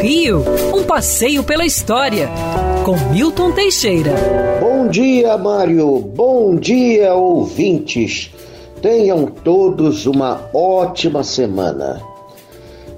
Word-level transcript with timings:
Rio, 0.00 0.44
um 0.74 0.84
passeio 0.84 1.42
pela 1.42 1.64
história, 1.64 2.28
com 2.84 2.96
Milton 3.12 3.52
Teixeira. 3.52 4.12
Bom 4.60 4.88
dia, 4.88 5.36
Mário. 5.36 5.98
Bom 5.98 6.54
dia, 6.56 7.14
ouvintes. 7.14 8.32
Tenham 8.80 9.26
todos 9.26 10.06
uma 10.06 10.48
ótima 10.54 11.24
semana. 11.24 12.00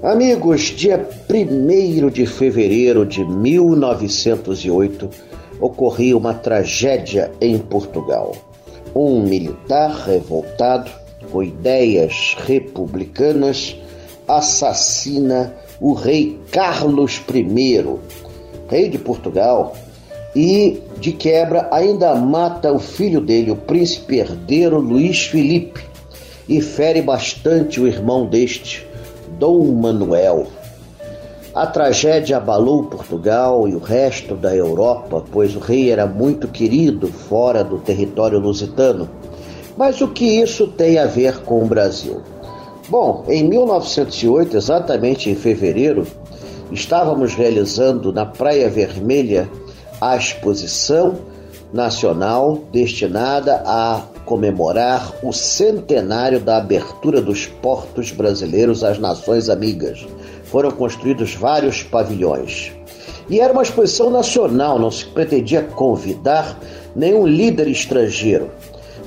Amigos, 0.03 0.61
dia 0.61 1.09
1 1.29 2.09
de 2.09 2.25
fevereiro 2.25 3.05
de 3.05 3.25
1908 3.25 5.09
ocorria 5.59 6.15
uma 6.15 6.33
tragédia 6.33 7.31
em 7.41 7.57
Portugal. 7.57 8.35
Um 8.95 9.21
militar 9.21 9.91
revoltado, 10.05 10.91
com 11.31 11.43
ideias 11.43 12.35
republicanas, 12.45 13.75
assassina 14.29 15.53
o 15.81 15.93
rei 15.93 16.39
Carlos 16.51 17.21
I, 17.33 17.85
rei 18.69 18.89
de 18.89 18.97
Portugal, 18.97 19.75
e 20.35 20.81
de 20.99 21.11
quebra 21.11 21.67
ainda 21.71 22.13
mata 22.15 22.71
o 22.71 22.79
filho 22.79 23.19
dele, 23.19 23.51
o 23.51 23.55
príncipe 23.55 24.19
herdeiro 24.19 24.79
Luís 24.79 25.25
Felipe, 25.25 25.83
e 26.47 26.61
fere 26.61 27.01
bastante 27.01 27.79
o 27.79 27.87
irmão 27.87 28.25
deste, 28.25 28.87
Dom 29.39 29.65
Manuel. 29.71 30.47
A 31.53 31.65
tragédia 31.65 32.37
abalou 32.37 32.83
Portugal 32.83 33.67
e 33.67 33.73
o 33.73 33.79
resto 33.79 34.35
da 34.35 34.55
Europa, 34.55 35.23
pois 35.31 35.55
o 35.55 35.59
rei 35.59 35.91
era 35.91 36.05
muito 36.05 36.47
querido 36.47 37.07
fora 37.07 37.63
do 37.63 37.79
território 37.79 38.39
lusitano. 38.39 39.09
Mas 39.75 39.99
o 40.01 40.07
que 40.07 40.25
isso 40.25 40.67
tem 40.67 40.99
a 40.99 41.05
ver 41.05 41.39
com 41.39 41.63
o 41.63 41.67
Brasil? 41.67 42.21
Bom, 42.89 43.23
em 43.27 43.43
1908, 43.43 44.57
exatamente 44.57 45.29
em 45.29 45.35
fevereiro, 45.35 46.07
estávamos 46.71 47.35
realizando 47.35 48.11
na 48.11 48.25
Praia 48.25 48.67
Vermelha 48.67 49.47
a 50.01 50.17
exposição 50.17 51.19
nacional 51.71 52.63
destinada 52.71 53.61
a 53.63 54.01
comemorar 54.25 55.13
o 55.21 55.31
centenário 55.31 56.39
da 56.39 56.57
abertura 56.57 57.21
dos 57.21 57.45
portos 57.45 58.11
brasileiros 58.11 58.83
às 58.83 58.97
nações 58.97 59.49
amigas. 59.49 60.07
Foram 60.45 60.71
construídos 60.71 61.35
vários 61.35 61.83
pavilhões. 61.83 62.71
E 63.29 63.39
era 63.39 63.53
uma 63.53 63.61
exposição 63.61 64.09
nacional, 64.09 64.79
não 64.79 64.89
se 64.89 65.05
pretendia 65.05 65.61
convidar 65.61 66.59
nenhum 66.95 67.27
líder 67.27 67.67
estrangeiro. 67.67 68.49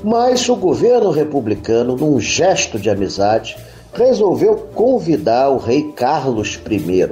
Mas 0.05 0.48
o 0.48 0.55
governo 0.55 1.11
republicano, 1.11 1.97
num 1.97 2.20
gesto 2.20 2.79
de 2.79 2.89
amizade, 2.89 3.57
resolveu 3.93 4.57
convidar 4.75 5.51
o 5.51 5.59
rei 5.59 5.93
Carlos 5.93 6.61
I. 6.71 7.11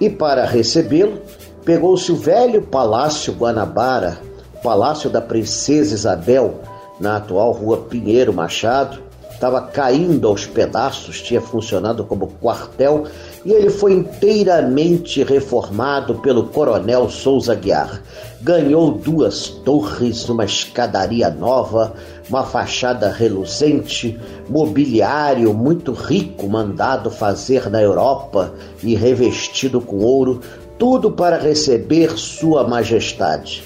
E 0.00 0.08
para 0.08 0.44
recebê-lo, 0.44 1.20
pegou-se 1.64 2.10
o 2.12 2.16
velho 2.16 2.62
Palácio 2.62 3.32
Guanabara, 3.32 4.18
Palácio 4.62 5.10
da 5.10 5.20
Princesa 5.20 5.94
Isabel, 5.94 6.60
na 7.00 7.16
atual 7.16 7.52
Rua 7.52 7.78
Pinheiro 7.78 8.32
Machado, 8.32 9.07
estava 9.38 9.60
caindo 9.60 10.26
aos 10.26 10.46
pedaços, 10.46 11.22
tinha 11.22 11.40
funcionado 11.40 12.02
como 12.02 12.26
quartel 12.40 13.04
e 13.44 13.52
ele 13.52 13.70
foi 13.70 13.92
inteiramente 13.92 15.22
reformado 15.22 16.16
pelo 16.16 16.48
Coronel 16.48 17.08
Souza 17.08 17.54
Guiar. 17.54 18.02
Ganhou 18.42 18.90
duas 18.90 19.46
torres, 19.46 20.28
uma 20.28 20.44
escadaria 20.44 21.30
nova, 21.30 21.94
uma 22.28 22.42
fachada 22.42 23.12
reluzente, 23.12 24.18
mobiliário 24.48 25.54
muito 25.54 25.92
rico 25.92 26.48
mandado 26.48 27.08
fazer 27.08 27.70
na 27.70 27.80
Europa 27.80 28.52
e 28.82 28.96
revestido 28.96 29.80
com 29.80 29.98
ouro, 29.98 30.40
tudo 30.76 31.12
para 31.12 31.38
receber 31.38 32.18
Sua 32.18 32.66
Majestade. 32.66 33.62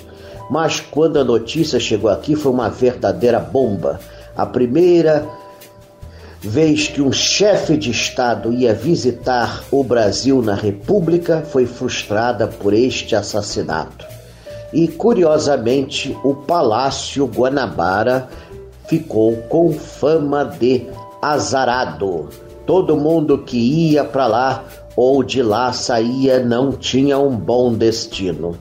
Mas 0.50 0.80
quando 0.80 1.18
a 1.18 1.24
notícia 1.24 1.80
chegou 1.80 2.10
aqui 2.10 2.36
foi 2.36 2.52
uma 2.52 2.68
verdadeira 2.68 3.40
bomba. 3.40 3.98
A 4.36 4.44
primeira 4.44 5.26
vez 6.42 6.88
que 6.88 7.00
um 7.00 7.12
chefe 7.12 7.76
de 7.76 7.90
Estado 7.90 8.52
ia 8.52 8.74
visitar 8.74 9.62
o 9.70 9.84
Brasil 9.84 10.42
na 10.42 10.54
República 10.54 11.42
foi 11.48 11.66
frustrada 11.66 12.48
por 12.48 12.74
este 12.74 13.14
assassinato. 13.14 14.04
E 14.72 14.88
curiosamente, 14.88 16.16
o 16.24 16.34
Palácio 16.34 17.26
Guanabara 17.26 18.28
ficou 18.88 19.36
com 19.48 19.72
fama 19.72 20.44
de 20.44 20.86
azarado. 21.20 22.28
Todo 22.66 22.96
mundo 22.96 23.38
que 23.38 23.56
ia 23.92 24.02
para 24.02 24.26
lá 24.26 24.64
ou 24.96 25.22
de 25.22 25.42
lá 25.42 25.72
saía 25.72 26.42
não 26.42 26.72
tinha 26.72 27.18
um 27.18 27.36
bom 27.36 27.72
destino. 27.72 28.56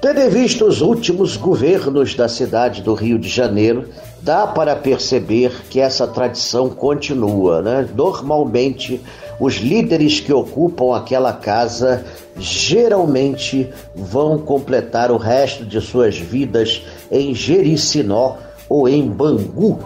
Tendo 0.00 0.30
visto 0.30 0.64
os 0.64 0.80
últimos 0.80 1.36
governos 1.36 2.14
da 2.14 2.28
cidade 2.28 2.82
do 2.82 2.94
Rio 2.94 3.18
de 3.18 3.28
Janeiro, 3.28 3.88
dá 4.26 4.44
para 4.44 4.74
perceber 4.74 5.52
que 5.70 5.78
essa 5.78 6.04
tradição 6.04 6.68
continua. 6.68 7.62
Né? 7.62 7.88
Normalmente, 7.94 9.00
os 9.38 9.54
líderes 9.58 10.18
que 10.18 10.32
ocupam 10.32 10.96
aquela 10.96 11.32
casa 11.32 12.04
geralmente 12.36 13.72
vão 13.94 14.36
completar 14.36 15.12
o 15.12 15.16
resto 15.16 15.64
de 15.64 15.80
suas 15.80 16.18
vidas 16.18 16.82
em 17.08 17.36
Jericinó 17.36 18.34
ou 18.68 18.88
em 18.88 19.08
Bangu, 19.08 19.78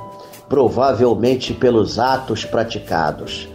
provavelmente 0.49 1.53
pelos 1.53 1.99
atos 1.99 2.43
praticados. 2.43 3.47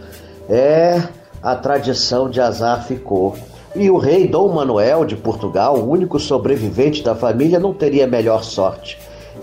É, 0.48 1.02
a 1.42 1.56
tradição 1.56 2.30
de 2.30 2.40
azar 2.40 2.86
ficou. 2.86 3.34
E 3.74 3.90
o 3.90 3.98
rei 3.98 4.28
Dom 4.28 4.54
Manuel 4.54 5.04
de 5.04 5.16
Portugal, 5.16 5.76
o 5.78 5.90
único 5.90 6.20
sobrevivente 6.20 7.02
da 7.02 7.16
família, 7.16 7.58
não 7.58 7.74
teria 7.74 8.06
melhor 8.06 8.44
sorte. 8.44 8.96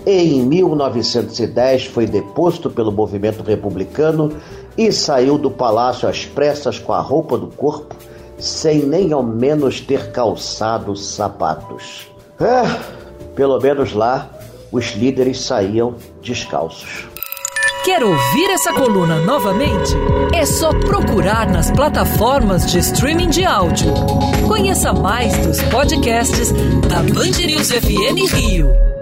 Em 0.06 0.44
1910 0.44 1.86
foi 1.86 2.06
deposto 2.06 2.68
pelo 2.68 2.92
movimento 2.92 3.42
republicano 3.42 4.32
e 4.76 4.92
saiu 4.92 5.38
do 5.38 5.50
palácio 5.50 6.08
às 6.08 6.26
pressas 6.26 6.78
com 6.78 6.92
a 6.92 7.00
roupa 7.00 7.38
do 7.38 7.46
corpo, 7.46 7.94
sem 8.38 8.84
nem 8.84 9.12
ao 9.12 9.22
menos 9.22 9.80
ter 9.80 10.10
calçado 10.12 10.94
sapatos. 10.94 12.08
É, 12.38 12.62
pelo 13.34 13.58
menos 13.58 13.94
lá 13.94 14.30
os 14.70 14.92
líderes 14.94 15.40
saíam 15.40 15.94
descalços. 16.20 17.08
Quer 17.84 18.02
ouvir 18.02 18.50
essa 18.50 18.72
coluna 18.72 19.20
novamente? 19.20 19.92
É 20.34 20.44
só 20.44 20.70
procurar 20.70 21.50
nas 21.50 21.70
plataformas 21.70 22.70
de 22.70 22.78
streaming 22.78 23.28
de 23.28 23.44
áudio. 23.44 23.92
Conheça 24.48 24.92
mais 24.92 25.36
dos 25.46 25.62
podcasts 25.64 26.50
da 26.88 27.02
Band 27.02 27.46
News 27.46 27.70
FM 27.70 28.32
Rio. 28.34 28.93